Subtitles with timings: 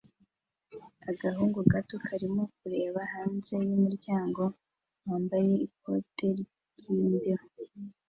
[1.09, 4.43] Agahungu gato karimo kureba hanze yumuryango
[5.07, 6.27] wambaye ikote
[6.73, 7.45] ryimbeho